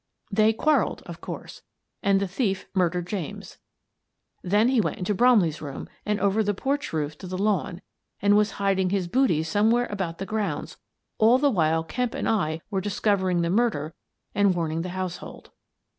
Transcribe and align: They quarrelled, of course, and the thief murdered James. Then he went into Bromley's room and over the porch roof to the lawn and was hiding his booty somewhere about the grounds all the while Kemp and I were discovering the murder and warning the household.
They 0.31 0.51
quarrelled, 0.51 1.03
of 1.05 1.21
course, 1.21 1.61
and 2.01 2.19
the 2.19 2.27
thief 2.27 2.65
murdered 2.73 3.05
James. 3.05 3.59
Then 4.41 4.69
he 4.69 4.81
went 4.81 4.97
into 4.97 5.13
Bromley's 5.13 5.61
room 5.61 5.87
and 6.07 6.19
over 6.19 6.41
the 6.41 6.55
porch 6.55 6.91
roof 6.91 7.15
to 7.19 7.27
the 7.27 7.37
lawn 7.37 7.83
and 8.19 8.35
was 8.35 8.53
hiding 8.53 8.89
his 8.89 9.07
booty 9.07 9.43
somewhere 9.43 9.85
about 9.91 10.17
the 10.17 10.25
grounds 10.25 10.77
all 11.19 11.37
the 11.37 11.51
while 11.51 11.83
Kemp 11.83 12.15
and 12.15 12.27
I 12.27 12.61
were 12.71 12.81
discovering 12.81 13.43
the 13.43 13.51
murder 13.51 13.93
and 14.33 14.55
warning 14.55 14.81
the 14.81 14.89
household. 14.89 15.51